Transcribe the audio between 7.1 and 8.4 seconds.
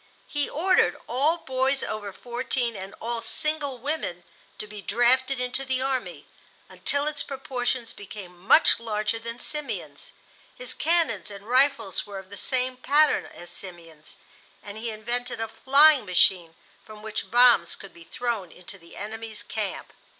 proportions became